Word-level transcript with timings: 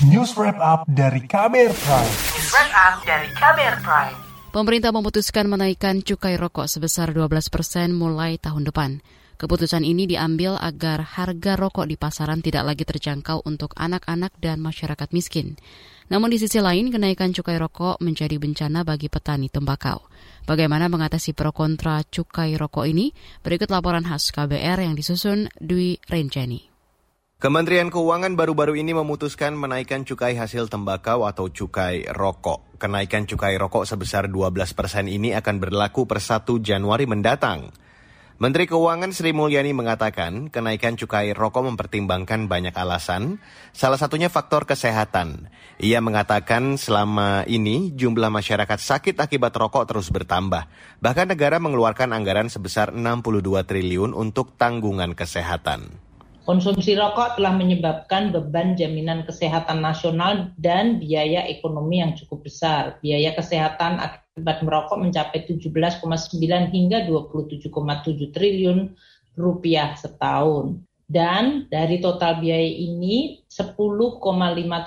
News 0.00 0.32
Wrap 0.32 0.56
Up 0.56 0.88
dari 0.88 1.20
Kamer 1.28 1.76
Prime. 1.76 2.08
News 2.32 2.48
Wrap 2.56 2.72
Up 2.72 2.94
dari 3.04 3.28
Kamer 3.36 3.84
Prime. 3.84 4.16
Pemerintah 4.48 4.96
memutuskan 4.96 5.44
menaikkan 5.44 6.00
cukai 6.00 6.40
rokok 6.40 6.72
sebesar 6.72 7.12
12 7.12 7.52
persen 7.52 7.92
mulai 7.92 8.40
tahun 8.40 8.64
depan. 8.64 9.04
Keputusan 9.36 9.84
ini 9.84 10.08
diambil 10.08 10.56
agar 10.56 11.04
harga 11.04 11.52
rokok 11.52 11.84
di 11.84 12.00
pasaran 12.00 12.40
tidak 12.40 12.72
lagi 12.72 12.88
terjangkau 12.88 13.44
untuk 13.44 13.76
anak-anak 13.76 14.32
dan 14.40 14.64
masyarakat 14.64 15.12
miskin. 15.12 15.60
Namun 16.08 16.32
di 16.32 16.40
sisi 16.40 16.64
lain, 16.64 16.88
kenaikan 16.88 17.36
cukai 17.36 17.60
rokok 17.60 18.00
menjadi 18.00 18.40
bencana 18.40 18.88
bagi 18.88 19.12
petani 19.12 19.52
tembakau. 19.52 20.00
Bagaimana 20.48 20.88
mengatasi 20.88 21.36
pro 21.36 21.52
kontra 21.52 22.00
cukai 22.08 22.56
rokok 22.56 22.88
ini? 22.88 23.12
Berikut 23.44 23.68
laporan 23.68 24.08
khas 24.08 24.32
KBR 24.32 24.80
yang 24.80 24.96
disusun 24.96 25.52
Dwi 25.60 26.00
Renjani. 26.08 26.69
Kementerian 27.40 27.88
Keuangan 27.88 28.36
baru-baru 28.36 28.76
ini 28.76 28.92
memutuskan 28.92 29.56
menaikkan 29.56 30.04
cukai 30.04 30.36
hasil 30.36 30.68
tembakau 30.68 31.24
atau 31.24 31.48
cukai 31.48 32.04
rokok. 32.04 32.76
Kenaikan 32.76 33.24
cukai 33.24 33.56
rokok 33.56 33.88
sebesar 33.88 34.28
12 34.28 34.76
persen 34.76 35.08
ini 35.08 35.32
akan 35.32 35.56
berlaku 35.56 36.04
per 36.04 36.20
1 36.20 36.44
Januari 36.60 37.08
mendatang. 37.08 37.72
Menteri 38.36 38.68
Keuangan 38.68 39.16
Sri 39.16 39.32
Mulyani 39.32 39.72
mengatakan 39.72 40.52
kenaikan 40.52 41.00
cukai 41.00 41.32
rokok 41.32 41.64
mempertimbangkan 41.64 42.44
banyak 42.44 42.76
alasan, 42.76 43.40
salah 43.72 43.96
satunya 43.96 44.28
faktor 44.28 44.68
kesehatan. 44.68 45.48
Ia 45.80 46.04
mengatakan 46.04 46.76
selama 46.76 47.48
ini 47.48 47.96
jumlah 47.96 48.28
masyarakat 48.28 48.76
sakit 48.76 49.16
akibat 49.16 49.56
rokok 49.56 49.88
terus 49.88 50.12
bertambah. 50.12 50.68
Bahkan 51.00 51.32
negara 51.32 51.56
mengeluarkan 51.56 52.12
anggaran 52.12 52.52
sebesar 52.52 52.92
62 52.92 53.64
triliun 53.64 54.12
untuk 54.12 54.60
tanggungan 54.60 55.16
kesehatan. 55.16 56.09
Konsumsi 56.50 56.98
rokok 56.98 57.38
telah 57.38 57.54
menyebabkan 57.54 58.34
beban 58.34 58.74
jaminan 58.74 59.22
kesehatan 59.22 59.78
nasional 59.78 60.50
dan 60.58 60.98
biaya 60.98 61.46
ekonomi 61.46 62.02
yang 62.02 62.18
cukup 62.18 62.42
besar. 62.42 62.98
Biaya 62.98 63.38
kesehatan 63.38 64.02
akibat 64.02 64.58
merokok 64.66 64.98
mencapai 64.98 65.46
17,9 65.46 66.02
hingga 66.74 67.06
27,7 67.06 68.34
triliun 68.34 68.98
rupiah 69.38 69.94
setahun. 69.94 70.82
Dan 71.06 71.70
dari 71.70 72.02
total 72.02 72.42
biaya 72.42 72.66
ini 72.66 73.46
10,5 73.46 74.18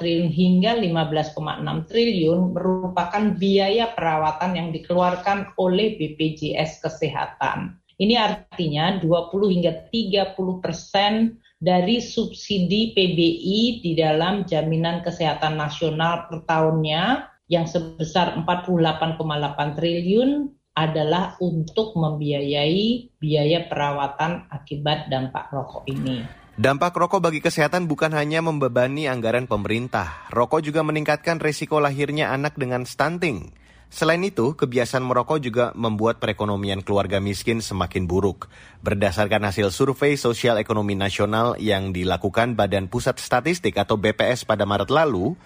triliun 0.04 0.32
hingga 0.36 0.72
15,6 0.84 1.88
triliun 1.88 2.40
merupakan 2.52 3.24
biaya 3.40 3.88
perawatan 3.96 4.52
yang 4.60 4.76
dikeluarkan 4.76 5.56
oleh 5.56 5.96
BPJS 5.96 6.84
Kesehatan. 6.84 7.80
Ini 7.96 8.20
artinya 8.20 9.00
20 9.00 9.54
hingga 9.56 9.88
30 9.88 10.60
persen 10.60 11.40
dari 11.64 12.04
subsidi 12.04 12.92
PBI 12.92 13.80
di 13.80 13.96
dalam 13.96 14.44
jaminan 14.44 15.00
kesehatan 15.00 15.56
nasional 15.56 16.28
per 16.28 16.44
tahunnya 16.44 17.32
yang 17.48 17.64
sebesar 17.64 18.36
48,8 18.44 19.80
triliun 19.80 20.52
adalah 20.76 21.40
untuk 21.40 21.96
membiayai 21.96 23.16
biaya 23.16 23.64
perawatan 23.72 24.52
akibat 24.52 25.08
dampak 25.08 25.56
rokok 25.56 25.88
ini. 25.88 26.28
Dampak 26.54 27.00
rokok 27.00 27.24
bagi 27.24 27.40
kesehatan 27.40 27.88
bukan 27.88 28.12
hanya 28.12 28.44
membebani 28.44 29.08
anggaran 29.08 29.48
pemerintah, 29.48 30.28
rokok 30.36 30.62
juga 30.62 30.84
meningkatkan 30.84 31.40
risiko 31.40 31.80
lahirnya 31.80 32.30
anak 32.36 32.60
dengan 32.60 32.84
stunting. 32.84 33.63
Selain 33.94 34.26
itu, 34.26 34.58
kebiasaan 34.58 35.06
merokok 35.06 35.38
juga 35.38 35.70
membuat 35.78 36.18
perekonomian 36.18 36.82
keluarga 36.82 37.22
miskin 37.22 37.62
semakin 37.62 38.10
buruk. 38.10 38.50
Berdasarkan 38.82 39.46
hasil 39.46 39.70
survei 39.70 40.18
sosial 40.18 40.58
ekonomi 40.58 40.98
nasional 40.98 41.54
yang 41.62 41.94
dilakukan 41.94 42.58
Badan 42.58 42.90
Pusat 42.90 43.22
Statistik 43.22 43.78
atau 43.78 44.02
BPS 44.02 44.50
pada 44.50 44.66
Maret 44.66 44.90
lalu, 44.90 45.38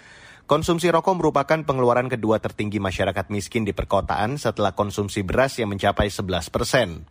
konsumsi 0.48 0.88
rokok 0.88 1.20
merupakan 1.20 1.60
pengeluaran 1.60 2.08
kedua 2.08 2.40
tertinggi 2.40 2.80
masyarakat 2.80 3.28
miskin 3.36 3.68
di 3.68 3.76
perkotaan 3.76 4.40
setelah 4.40 4.72
konsumsi 4.72 5.28
beras 5.28 5.60
yang 5.60 5.68
mencapai 5.68 6.08
11 6.08 6.48
persen. 6.48 7.04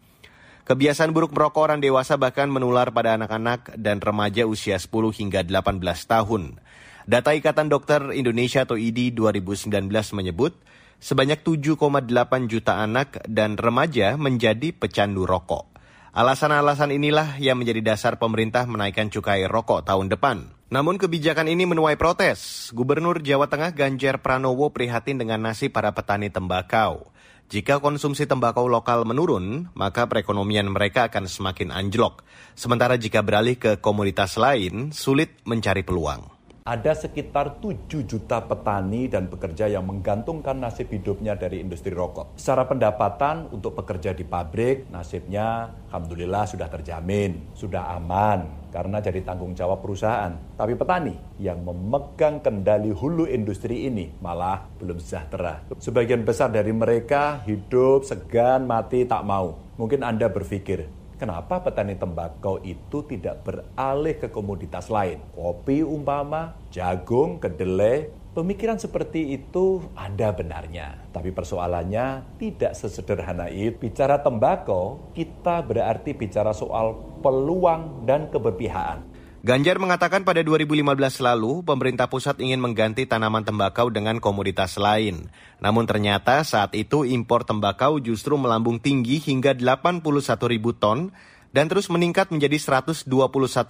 Kebiasaan 0.65 1.13
buruk 1.13 1.37
merokok 1.37 1.69
orang 1.69 1.85
dewasa 1.85 2.17
bahkan 2.17 2.49
menular 2.49 2.97
pada 2.97 3.13
anak-anak 3.13 3.77
dan 3.77 4.01
remaja 4.01 4.49
usia 4.49 4.81
10 4.81 4.89
hingga 5.13 5.45
18 5.45 5.85
tahun. 5.85 6.57
Data 7.05 7.37
Ikatan 7.37 7.69
Dokter 7.69 8.17
Indonesia 8.17 8.65
atau 8.65 8.81
IDI 8.81 9.13
2019 9.13 9.85
menyebut, 10.17 10.57
sebanyak 11.01 11.45
7,8 11.45 12.51
juta 12.51 12.81
anak 12.81 13.25
dan 13.29 13.57
remaja 13.57 14.15
menjadi 14.17 14.73
pecandu 14.73 15.29
rokok. 15.29 15.77
Alasan-alasan 16.17 16.97
inilah 16.97 17.37
yang 17.37 17.61
menjadi 17.61 17.93
dasar 17.93 18.17
pemerintah 18.17 18.65
menaikkan 18.65 19.13
cukai 19.13 19.45
rokok 19.45 19.85
tahun 19.85 20.09
depan. 20.09 20.49
Namun 20.73 20.97
kebijakan 20.97 21.47
ini 21.47 21.69
menuai 21.69 22.01
protes. 22.01 22.73
Gubernur 22.73 23.21
Jawa 23.21 23.47
Tengah 23.53 23.77
Ganjar 23.77 24.25
Pranowo 24.25 24.73
prihatin 24.73 25.21
dengan 25.21 25.45
nasib 25.45 25.77
para 25.77 25.93
petani 25.93 26.33
tembakau. 26.33 27.13
Jika 27.47 27.79
konsumsi 27.79 28.27
tembakau 28.27 28.67
lokal 28.67 29.07
menurun, 29.07 29.71
maka 29.79 30.11
perekonomian 30.11 30.67
mereka 30.73 31.07
akan 31.07 31.31
semakin 31.31 31.71
anjlok. 31.71 32.27
Sementara 32.59 32.99
jika 32.99 33.23
beralih 33.23 33.55
ke 33.55 33.79
komoditas 33.79 34.35
lain, 34.35 34.91
sulit 34.91 35.37
mencari 35.47 35.87
peluang 35.87 36.36
ada 36.67 36.99
sekitar 36.99 37.63
7 37.63 38.03
juta 38.11 38.43
petani 38.43 39.07
dan 39.07 39.31
pekerja 39.31 39.71
yang 39.71 39.87
menggantungkan 39.87 40.59
nasib 40.59 40.91
hidupnya 40.91 41.39
dari 41.39 41.63
industri 41.63 41.95
rokok. 41.95 42.35
Secara 42.35 42.67
pendapatan 42.67 43.55
untuk 43.55 43.79
pekerja 43.79 44.11
di 44.11 44.27
pabrik, 44.27 44.91
nasibnya 44.91 45.71
alhamdulillah 45.87 46.43
sudah 46.51 46.67
terjamin, 46.67 47.55
sudah 47.55 47.95
aman 47.95 48.67
karena 48.75 48.99
jadi 48.99 49.23
tanggung 49.23 49.55
jawab 49.55 49.79
perusahaan. 49.79 50.35
Tapi 50.59 50.75
petani 50.75 51.15
yang 51.39 51.63
memegang 51.63 52.43
kendali 52.43 52.91
hulu 52.91 53.31
industri 53.31 53.87
ini 53.87 54.11
malah 54.19 54.67
belum 54.83 54.99
sejahtera. 54.99 55.71
Sebagian 55.79 56.27
besar 56.27 56.51
dari 56.51 56.75
mereka 56.75 57.47
hidup 57.47 58.03
segan, 58.03 58.67
mati, 58.67 59.07
tak 59.07 59.23
mau. 59.23 59.55
Mungkin 59.79 60.03
Anda 60.03 60.27
berpikir, 60.27 61.06
Kenapa 61.17 61.65
petani 61.65 61.97
tembakau 61.97 62.61
itu 62.61 63.01
tidak 63.09 63.41
beralih 63.41 64.21
ke 64.21 64.29
komoditas 64.29 64.93
lain? 64.93 65.25
Kopi 65.33 65.81
umpama, 65.81 66.61
jagung, 66.69 67.41
kedelai, 67.41 68.13
Pemikiran 68.37 68.77
seperti 68.77 69.33
itu 69.33 69.81
ada 69.97 70.29
benarnya, 70.29 71.09
tapi 71.09 71.33
persoalannya 71.33 72.37
tidak 72.37 72.77
sesederhana 72.77 73.49
itu. 73.49 73.81
Bicara 73.81 74.21
tembakau, 74.21 75.09
kita 75.17 75.65
berarti 75.65 76.13
bicara 76.13 76.53
soal 76.53 77.01
peluang 77.25 78.05
dan 78.05 78.29
keberpihakan. 78.29 79.16
Ganjar 79.47 79.79
mengatakan 79.79 80.27
pada 80.27 80.43
2015 80.43 81.23
lalu 81.23 81.63
pemerintah 81.63 82.11
pusat 82.11 82.35
ingin 82.43 82.59
mengganti 82.59 83.07
tanaman 83.07 83.47
tembakau 83.47 83.95
dengan 83.95 84.19
komoditas 84.19 84.75
lain. 84.75 85.31
Namun 85.63 85.87
ternyata 85.87 86.43
saat 86.43 86.75
itu 86.75 87.07
impor 87.07 87.47
tembakau 87.47 88.03
justru 88.03 88.35
melambung 88.35 88.83
tinggi 88.83 89.23
hingga 89.23 89.55
81 89.55 90.03
ribu 90.51 90.75
ton 90.75 91.15
dan 91.55 91.71
terus 91.71 91.87
meningkat 91.87 92.35
menjadi 92.35 92.83
121 92.83 93.07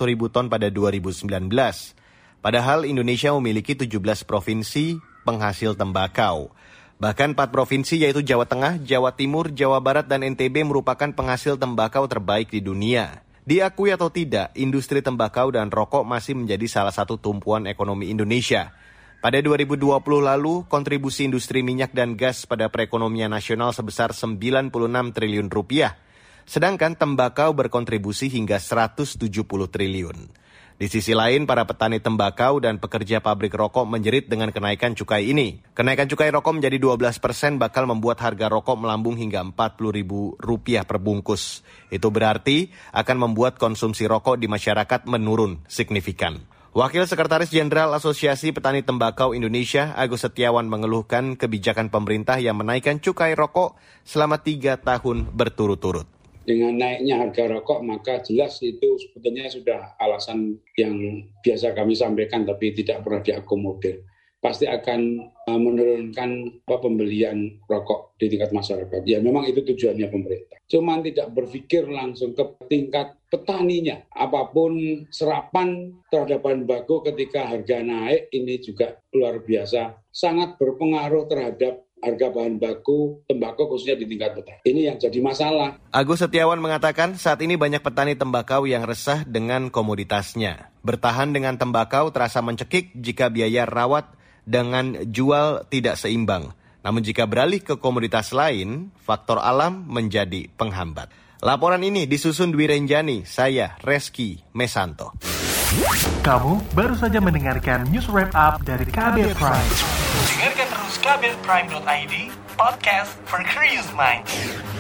ribu 0.09 0.33
ton 0.33 0.49
pada 0.49 0.73
2019. 0.73 1.29
Padahal 2.41 2.89
Indonesia 2.89 3.37
memiliki 3.37 3.77
17 3.77 4.25
provinsi 4.25 4.97
penghasil 5.29 5.77
tembakau. 5.77 6.57
Bahkan 7.05 7.37
empat 7.37 7.53
provinsi 7.53 8.01
yaitu 8.01 8.25
Jawa 8.25 8.49
Tengah, 8.49 8.81
Jawa 8.81 9.13
Timur, 9.13 9.53
Jawa 9.53 9.85
Barat, 9.85 10.09
dan 10.09 10.25
NTB 10.25 10.65
merupakan 10.65 11.13
penghasil 11.13 11.61
tembakau 11.61 12.09
terbaik 12.09 12.49
di 12.49 12.65
dunia. 12.65 13.26
Diakui 13.47 13.95
atau 13.95 14.11
tidak, 14.11 14.51
industri 14.59 15.07
tembakau 15.07 15.55
dan 15.55 15.71
rokok 15.71 16.03
masih 16.03 16.35
menjadi 16.35 16.67
salah 16.67 16.91
satu 16.91 17.15
tumpuan 17.15 17.71
ekonomi 17.71 18.11
Indonesia. 18.11 18.75
Pada 19.23 19.39
2020 19.39 19.87
lalu, 20.19 20.67
kontribusi 20.67 21.31
industri 21.31 21.63
minyak 21.63 21.95
dan 21.95 22.19
gas 22.19 22.43
pada 22.43 22.67
perekonomian 22.67 23.31
nasional 23.31 23.71
sebesar 23.71 24.11
96 24.11 24.75
triliun 25.15 25.47
rupiah, 25.47 25.95
sedangkan 26.43 26.99
tembakau 26.99 27.55
berkontribusi 27.55 28.27
hingga 28.35 28.59
170 28.59 29.31
triliun. 29.71 30.46
Di 30.77 30.93
sisi 30.93 31.17
lain, 31.17 31.49
para 31.49 31.65
petani 31.65 32.05
tembakau 32.05 32.61
dan 32.61 32.77
pekerja 32.77 33.25
pabrik 33.25 33.57
rokok 33.57 33.89
menjerit 33.89 34.29
dengan 34.29 34.53
kenaikan 34.53 34.93
cukai 34.93 35.33
ini. 35.33 35.65
Kenaikan 35.73 36.05
cukai 36.05 36.29
rokok 36.29 36.61
menjadi 36.61 36.77
12 36.77 37.17
persen 37.17 37.57
bakal 37.57 37.89
membuat 37.89 38.21
harga 38.21 38.53
rokok 38.53 38.85
melambung 38.85 39.17
hingga 39.17 39.41
40 39.41 39.57
ribu 39.97 40.37
rupiah 40.37 40.85
per 40.85 41.01
bungkus. 41.01 41.65
Itu 41.89 42.13
berarti 42.13 42.69
akan 42.93 43.17
membuat 43.25 43.57
konsumsi 43.57 44.05
rokok 44.05 44.37
di 44.37 44.53
masyarakat 44.53 45.09
menurun 45.09 45.65
signifikan. 45.65 46.45
Wakil 46.77 47.09
Sekretaris 47.09 47.49
Jenderal 47.49 47.89
Asosiasi 47.97 48.53
Petani 48.53 48.85
Tembakau 48.85 49.33
Indonesia, 49.33 49.97
Agus 49.97 50.29
Setiawan 50.29 50.69
mengeluhkan 50.69 51.41
kebijakan 51.41 51.89
pemerintah 51.89 52.37
yang 52.37 52.61
menaikkan 52.61 53.01
cukai 53.01 53.33
rokok 53.33 53.81
selama 54.05 54.45
tiga 54.45 54.77
tahun 54.77 55.33
berturut-turut 55.33 56.16
dengan 56.47 56.79
naiknya 56.79 57.19
harga 57.19 57.51
rokok 57.51 57.83
maka 57.83 58.23
jelas 58.23 58.63
itu 58.63 58.97
sebetulnya 59.03 59.51
sudah 59.51 59.99
alasan 59.99 60.57
yang 60.79 61.27
biasa 61.43 61.75
kami 61.75 61.99
sampaikan 61.99 62.47
tapi 62.47 62.73
tidak 62.73 63.03
pernah 63.03 63.21
diakomodir. 63.21 64.07
pasti 64.37 64.63
akan 64.63 65.27
uh, 65.51 65.59
menurunkan 65.59 66.63
pembelian 66.71 67.59
rokok 67.67 68.15
di 68.15 68.31
tingkat 68.31 68.55
masyarakat. 68.55 69.03
Ya 69.03 69.19
memang 69.19 69.43
itu 69.49 69.65
tujuannya 69.65 70.07
pemerintah. 70.07 70.57
Cuman 70.71 71.03
tidak 71.03 71.35
berpikir 71.35 71.83
langsung 71.91 72.31
ke 72.31 72.45
tingkat 72.71 73.17
petaninya. 73.27 74.07
Apa 74.15 74.55
pun 74.55 75.03
serapan 75.11 75.99
terhadap 76.15 76.47
bahan 76.47 76.63
baku 76.63 77.03
ketika 77.03 77.43
harga 77.43 77.83
naik 77.83 78.31
ini 78.31 78.63
juga 78.63 79.03
luar 79.11 79.43
biasa. 79.43 79.99
Sangat 80.15 80.55
berpengaruh 80.63 81.27
terhadap 81.27 81.86
harga 82.01 82.27
bahan 82.29 82.61
baku 82.61 83.25
tembakau 83.25 83.73
khususnya 83.73 83.97
di 83.97 84.05
tingkat 84.05 84.37
petani. 84.37 84.61
Ini 84.69 84.81
yang 84.93 84.97
jadi 85.01 85.19
masalah. 85.21 85.81
Agus 85.91 86.21
Setiawan 86.21 86.61
mengatakan 86.61 87.17
saat 87.17 87.41
ini 87.41 87.57
banyak 87.57 87.81
petani 87.81 88.15
tembakau 88.15 88.69
yang 88.69 88.85
resah 88.85 89.25
dengan 89.25 89.73
komoditasnya. 89.73 90.71
Bertahan 90.85 91.33
dengan 91.33 91.57
tembakau 91.57 92.13
terasa 92.13 92.45
mencekik 92.45 92.95
jika 92.95 93.33
biaya 93.33 93.65
rawat 93.65 94.13
dengan 94.47 94.95
jual 95.09 95.67
tidak 95.73 95.99
seimbang. 95.99 96.55
Namun 96.87 97.03
jika 97.03 97.27
beralih 97.27 97.59
ke 97.67 97.83
komoditas 97.83 98.31
lain, 98.31 98.95
faktor 99.03 99.43
alam 99.43 99.91
menjadi 99.91 100.47
penghambat. 100.55 101.11
Laporan 101.43 101.83
ini 101.83 102.07
disusun 102.07 102.55
Dwi 102.55 102.71
Renjani, 102.71 103.27
saya 103.27 103.75
Reski 103.83 104.39
Mesanto. 104.55 105.19
Kamu 106.23 106.73
baru 106.73 106.95
saja 106.95 107.19
mendengarkan 107.19 107.91
news 107.91 108.07
wrap 108.07 108.31
up 108.39 108.63
dari 108.63 108.87
Kabel 108.87 109.35
Prime. 109.35 109.71
Dengarkan 110.31 110.66
kbrprime.id, 111.07 112.33
podcast 112.59 113.15
for 113.31 113.39
curious 113.45 113.93
minds. 113.93 114.76